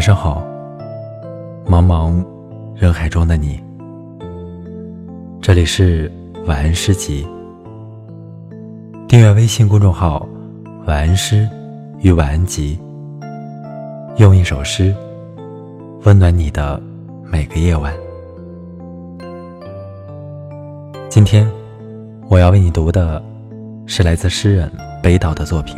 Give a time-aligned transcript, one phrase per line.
[0.00, 0.42] 晚上好，
[1.66, 2.24] 茫茫
[2.74, 3.62] 人海中的你。
[5.42, 6.10] 这里是
[6.46, 7.28] 晚安诗集。
[9.06, 10.26] 订阅微信公众号
[10.88, 11.46] “晚安诗
[12.00, 12.80] 与晚安集”，
[14.16, 14.94] 用一首诗
[16.04, 16.80] 温暖你的
[17.30, 17.92] 每个夜晚。
[21.10, 21.46] 今天
[22.30, 23.22] 我要为你读的
[23.84, 24.72] 是来自诗人
[25.02, 25.76] 北岛的作品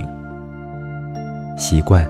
[1.58, 2.06] 《习惯》。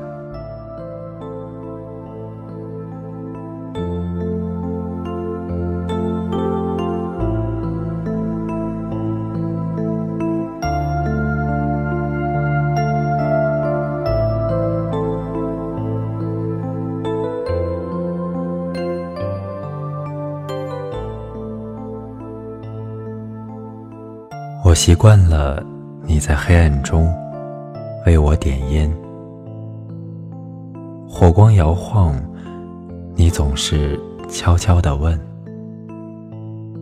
[24.72, 25.62] 我习惯了
[26.02, 27.14] 你在黑暗中
[28.06, 28.90] 为我点烟，
[31.06, 32.18] 火光摇晃，
[33.14, 35.20] 你总是悄悄地问：“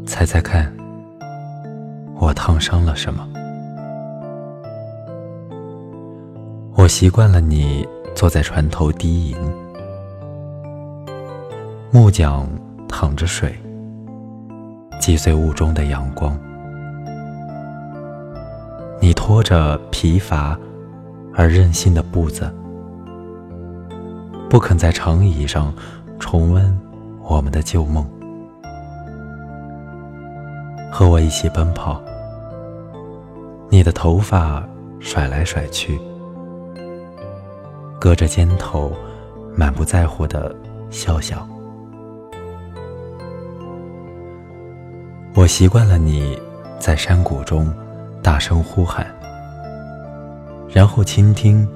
[0.07, 0.73] 猜猜看，
[2.21, 3.29] 我烫伤了什么？”
[6.79, 9.37] 我习惯了你坐在船头低吟，
[11.91, 12.49] 木桨
[12.89, 13.53] 淌着水，
[15.01, 16.39] 击碎雾中的阳光。
[19.03, 20.59] 你拖着疲乏
[21.35, 22.53] 而任性的步子，
[24.51, 25.73] 不肯在长椅上
[26.19, 26.79] 重温
[27.23, 28.07] 我们的旧梦，
[30.93, 31.99] 和我一起奔跑。
[33.71, 34.63] 你的头发
[34.99, 35.99] 甩来甩去，
[37.99, 38.93] 隔着肩头，
[39.57, 40.55] 满不在乎的
[40.91, 41.49] 笑笑。
[45.35, 46.39] 我习惯了你
[46.79, 47.73] 在山谷中。
[48.23, 49.07] 大声呼喊，
[50.69, 51.67] 然后倾听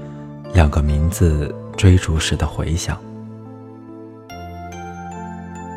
[0.52, 2.98] 两个名字追逐时的回响。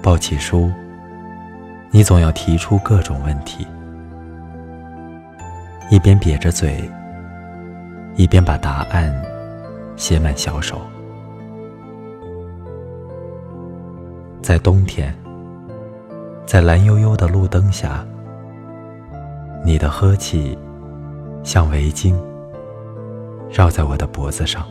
[0.03, 0.69] 抱起书，
[1.89, 3.65] 你总要提出各种问题，
[5.89, 6.89] 一边瘪着嘴，
[8.15, 9.13] 一边把答案
[9.95, 10.81] 写满小手。
[14.41, 15.13] 在冬天，
[16.45, 18.05] 在蓝悠悠的路灯下。
[19.63, 20.57] 你的呵气，
[21.43, 22.15] 像围巾，
[23.51, 24.65] 绕在我的脖子上。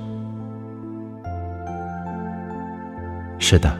[3.38, 3.76] 是的，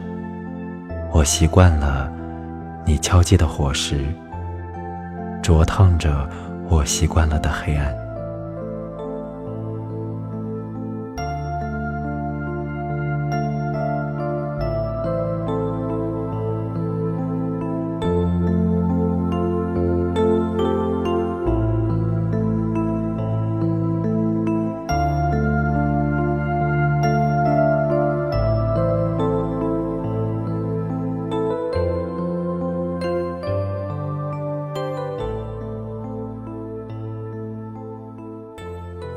[1.11, 2.11] 我习惯了
[2.85, 4.05] 你敲击的火石，
[5.41, 6.29] 灼烫着
[6.69, 8.06] 我习惯了的黑暗。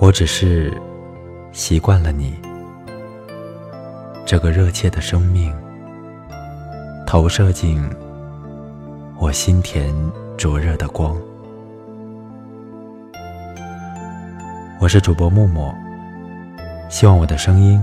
[0.01, 0.73] 我只是
[1.53, 2.35] 习惯了你
[4.25, 5.55] 这个热切的生命，
[7.07, 7.79] 投射进
[9.19, 9.95] 我心田
[10.39, 11.15] 灼热的光。
[14.81, 15.71] 我是主播木木，
[16.89, 17.79] 希望我的声音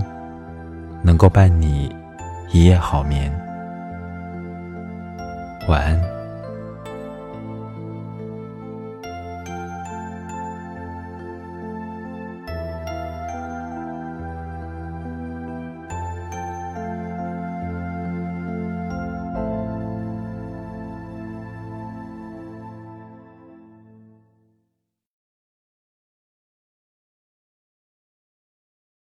[1.02, 1.94] 能够伴你
[2.50, 3.32] 一夜好眠。
[5.68, 6.17] 晚安。